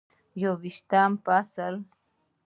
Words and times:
یوویشتم 0.43 1.11
فصل: 1.25 1.73